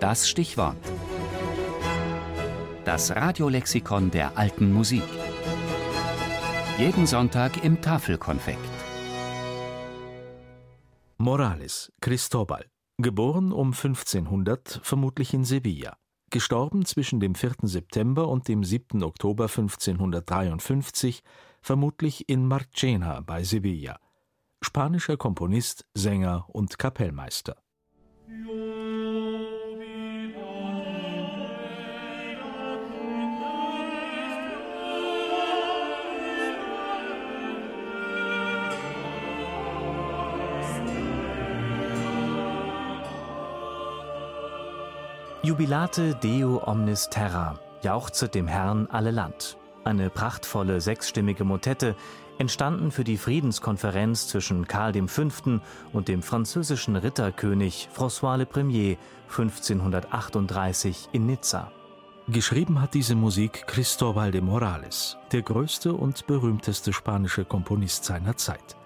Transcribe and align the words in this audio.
Das 0.00 0.28
Stichwort. 0.28 0.76
Das 2.84 3.16
Radiolexikon 3.16 4.10
der 4.10 4.36
alten 4.36 4.70
Musik. 4.70 5.02
Jeden 6.76 7.06
Sonntag 7.06 7.64
im 7.64 7.80
Tafelkonfekt. 7.80 8.58
Morales, 11.16 11.90
Cristobal. 12.02 12.66
Geboren 12.98 13.52
um 13.52 13.68
1500, 13.68 14.80
vermutlich 14.82 15.32
in 15.32 15.44
Sevilla. 15.44 15.96
Gestorben 16.30 16.84
zwischen 16.84 17.18
dem 17.18 17.34
4. 17.34 17.54
September 17.62 18.28
und 18.28 18.48
dem 18.48 18.64
7. 18.64 19.02
Oktober 19.02 19.44
1553, 19.44 21.22
vermutlich 21.62 22.28
in 22.28 22.46
Marchena 22.46 23.22
bei 23.22 23.44
Sevilla. 23.44 23.98
Spanischer 24.60 25.16
Komponist, 25.16 25.86
Sänger 25.94 26.44
und 26.48 26.78
Kapellmeister. 26.78 27.56
Jubilate 45.46 46.16
Deo 46.16 46.60
omnis 46.66 47.08
terra, 47.08 47.60
jauchzet 47.80 48.34
dem 48.34 48.48
Herrn 48.48 48.88
alle 48.90 49.12
Land. 49.12 49.56
Eine 49.84 50.10
prachtvolle 50.10 50.80
sechsstimmige 50.80 51.44
Motette, 51.44 51.94
entstanden 52.36 52.90
für 52.90 53.04
die 53.04 53.16
Friedenskonferenz 53.16 54.26
zwischen 54.26 54.66
Karl 54.66 54.94
V. 55.06 55.60
und 55.92 56.08
dem 56.08 56.24
französischen 56.24 56.96
Ritterkönig 56.96 57.88
François 57.96 58.36
le 58.36 58.44
Premier 58.44 58.96
1538 59.28 61.10
in 61.12 61.26
Nizza. 61.26 61.70
Geschrieben 62.26 62.80
hat 62.80 62.94
diese 62.94 63.14
Musik 63.14 63.66
Cristóbal 63.68 64.32
de 64.32 64.40
Morales, 64.40 65.16
der 65.30 65.42
größte 65.42 65.92
und 65.92 66.26
berühmteste 66.26 66.92
spanische 66.92 67.44
Komponist 67.44 68.04
seiner 68.04 68.36
Zeit. 68.36 68.76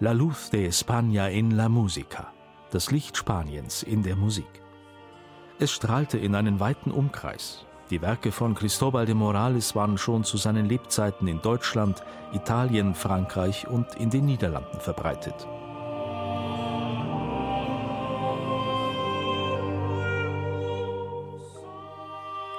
La 0.00 0.10
luz 0.10 0.50
de 0.50 0.66
España 0.66 1.30
en 1.30 1.52
la 1.52 1.68
música, 1.68 2.32
das 2.72 2.90
Licht 2.90 3.16
Spaniens 3.16 3.84
in 3.84 4.02
der 4.02 4.16
Musik. 4.16 4.60
Es 5.62 5.72
strahlte 5.72 6.16
in 6.16 6.34
einen 6.34 6.58
weiten 6.58 6.90
Umkreis. 6.90 7.66
Die 7.90 8.00
Werke 8.00 8.32
von 8.32 8.54
Cristobal 8.54 9.04
de 9.04 9.14
Morales 9.14 9.74
waren 9.74 9.98
schon 9.98 10.24
zu 10.24 10.38
seinen 10.38 10.64
Lebzeiten 10.64 11.28
in 11.28 11.42
Deutschland, 11.42 12.02
Italien, 12.32 12.94
Frankreich 12.94 13.68
und 13.68 13.94
in 13.96 14.08
den 14.08 14.24
Niederlanden 14.24 14.80
verbreitet. 14.80 15.34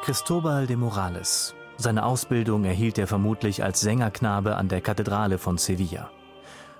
Cristobal 0.03 0.67
de 0.67 0.75
Morales. 0.75 1.55
Seine 1.77 2.05
Ausbildung 2.05 2.65
erhielt 2.65 2.99
er 2.99 3.07
vermutlich 3.07 3.63
als 3.63 3.81
Sängerknabe 3.81 4.57
an 4.57 4.67
der 4.67 4.81
Kathedrale 4.81 5.39
von 5.39 5.57
Sevilla. 5.57 6.11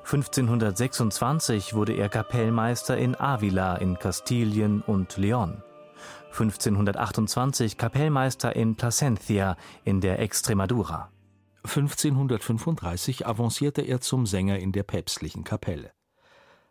1526 0.03 1.73
wurde 1.73 1.93
er 1.93 2.09
Kapellmeister 2.09 2.95
in 2.95 3.19
Avila 3.19 3.77
in 3.77 3.97
Kastilien 3.97 4.83
und 4.85 5.17
Leon. 5.17 5.63
1528 6.31 7.77
Kapellmeister 7.77 8.55
in 8.55 8.75
Plasencia 8.75 9.57
in 9.83 10.01
der 10.01 10.19
Extremadura. 10.19 11.11
1535 11.63 13.27
avancierte 13.27 13.81
er 13.81 14.01
zum 14.01 14.25
Sänger 14.25 14.57
in 14.59 14.71
der 14.71 14.83
päpstlichen 14.83 15.43
Kapelle. 15.43 15.91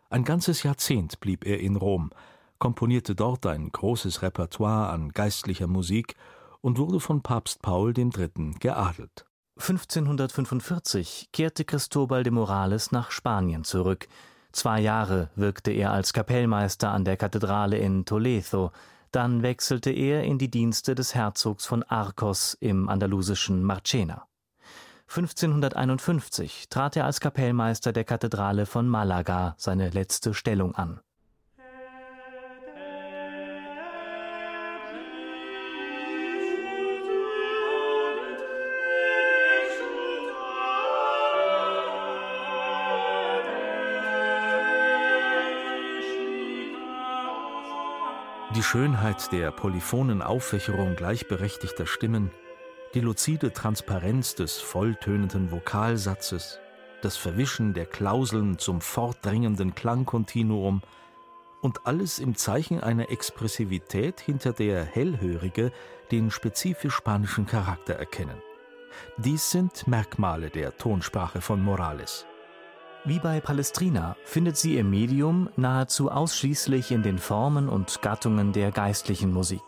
Ein 0.09 0.25
ganzes 0.25 0.63
Jahrzehnt 0.63 1.21
blieb 1.21 1.45
er 1.45 1.59
in 1.59 1.77
Rom, 1.77 2.11
komponierte 2.59 3.15
dort 3.15 3.45
ein 3.45 3.69
großes 3.71 4.21
Repertoire 4.21 4.89
an 4.89 5.09
geistlicher 5.09 5.67
Musik 5.67 6.15
und 6.59 6.77
wurde 6.77 6.99
von 6.99 7.21
Papst 7.21 7.61
Paul 7.61 7.97
III. 7.97 8.55
geadelt. 8.59 9.25
1545 9.57 11.29
kehrte 11.31 11.65
Cristobal 11.65 12.23
de 12.23 12.31
Morales 12.31 12.91
nach 12.91 13.11
Spanien 13.11 13.63
zurück. 13.63 14.07
Zwei 14.51 14.81
Jahre 14.81 15.29
wirkte 15.35 15.71
er 15.71 15.91
als 15.91 16.13
Kapellmeister 16.13 16.91
an 16.91 17.05
der 17.05 17.15
Kathedrale 17.15 17.77
in 17.77 18.05
Toledo, 18.05 18.71
dann 19.11 19.43
wechselte 19.43 19.91
er 19.91 20.23
in 20.23 20.37
die 20.37 20.49
Dienste 20.49 20.95
des 20.95 21.15
Herzogs 21.15 21.65
von 21.65 21.83
Arcos 21.83 22.55
im 22.59 22.89
andalusischen 22.89 23.63
Marchena. 23.63 24.27
1551 25.07 26.69
trat 26.69 26.95
er 26.95 27.05
als 27.05 27.19
Kapellmeister 27.19 27.91
der 27.91 28.05
Kathedrale 28.05 28.65
von 28.65 28.87
Malaga 28.87 29.55
seine 29.57 29.89
letzte 29.89 30.33
Stellung 30.33 30.73
an 30.75 31.01
Die 48.55 48.63
Schönheit 48.63 49.31
der 49.31 49.49
polyphonen 49.49 50.21
Auffächerung 50.21 50.97
gleichberechtigter 50.97 51.85
Stimmen, 51.85 52.31
die 52.93 52.99
luzide 52.99 53.53
Transparenz 53.53 54.35
des 54.35 54.57
volltönenden 54.57 55.51
Vokalsatzes, 55.51 56.59
das 57.01 57.15
Verwischen 57.15 57.73
der 57.73 57.85
Klauseln 57.85 58.59
zum 58.59 58.81
fortdrängenden 58.81 59.73
Klangkontinuum 59.73 60.81
und 61.61 61.87
alles 61.87 62.19
im 62.19 62.35
Zeichen 62.35 62.81
einer 62.81 63.09
Expressivität, 63.09 64.19
hinter 64.19 64.51
der 64.51 64.83
Hellhörige 64.83 65.71
den 66.11 66.29
spezifisch 66.29 66.95
spanischen 66.95 67.45
Charakter 67.45 67.93
erkennen. 67.93 68.41
Dies 69.15 69.49
sind 69.49 69.87
Merkmale 69.87 70.49
der 70.49 70.75
Tonsprache 70.75 71.39
von 71.39 71.63
Morales. 71.63 72.25
Wie 73.03 73.17
bei 73.17 73.41
Palestrina 73.41 74.15
findet 74.25 74.57
sie 74.57 74.75
ihr 74.75 74.83
Medium 74.83 75.49
nahezu 75.55 76.11
ausschließlich 76.11 76.91
in 76.91 77.01
den 77.01 77.17
Formen 77.17 77.67
und 77.67 78.03
Gattungen 78.03 78.53
der 78.53 78.71
geistlichen 78.71 79.33
Musik. 79.33 79.63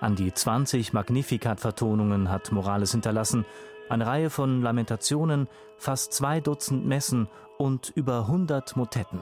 An 0.00 0.16
die 0.16 0.34
20 0.34 0.92
Magnificat-Vertonungen 0.92 2.28
hat 2.28 2.50
Morales 2.50 2.90
hinterlassen, 2.90 3.46
eine 3.88 4.08
Reihe 4.08 4.30
von 4.30 4.62
Lamentationen, 4.62 5.46
fast 5.78 6.12
zwei 6.12 6.40
Dutzend 6.40 6.84
Messen 6.84 7.28
und 7.56 7.92
über 7.94 8.22
100 8.22 8.76
Motetten. 8.76 9.20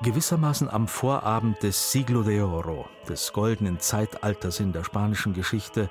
Gewissermaßen 0.00 0.70
am 0.70 0.88
Vorabend 0.88 1.62
des 1.62 1.92
Siglo 1.92 2.22
de 2.22 2.40
Oro, 2.40 2.86
des 3.06 3.34
goldenen 3.34 3.80
Zeitalters 3.80 4.60
in 4.60 4.72
der 4.72 4.84
spanischen 4.84 5.34
Geschichte, 5.34 5.90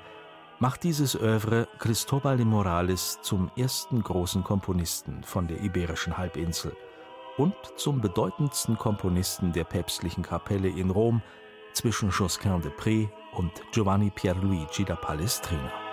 macht 0.58 0.82
dieses 0.82 1.14
Övre 1.14 1.68
Cristobal 1.78 2.36
de 2.36 2.44
Morales 2.44 3.20
zum 3.22 3.52
ersten 3.54 4.02
großen 4.02 4.42
Komponisten 4.42 5.22
von 5.22 5.46
der 5.46 5.60
iberischen 5.62 6.18
Halbinsel– 6.18 6.72
und 7.38 7.54
zum 7.76 8.00
bedeutendsten 8.00 8.76
Komponisten 8.76 9.52
der 9.52 9.64
päpstlichen 9.64 10.22
Kapelle 10.22 10.68
in 10.68 10.90
Rom 10.90 11.22
zwischen 11.72 12.10
Josquin 12.10 12.60
de 12.60 12.72
Pré 12.72 13.08
und 13.32 13.52
Giovanni 13.72 14.10
Pierluigi 14.10 14.84
da 14.84 14.96
Palestrina. 14.96 15.87